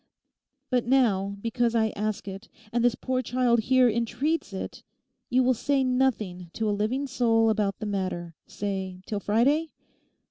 But 0.71 0.87
now, 0.87 1.37
because 1.43 1.75
I 1.75 1.89
ask 1.89 2.27
it, 2.27 2.49
and 2.73 2.83
this 2.83 2.95
poor 2.95 3.21
child 3.21 3.59
here 3.59 3.87
entreats 3.87 4.51
it, 4.51 4.81
you 5.29 5.43
will 5.43 5.53
say 5.53 5.83
nothing 5.83 6.49
to 6.53 6.67
a 6.67 6.71
living 6.73 7.05
soul 7.05 7.51
about 7.51 7.77
the 7.77 7.85
matter, 7.85 8.33
say, 8.47 9.03
till 9.05 9.19
Friday? 9.19 9.73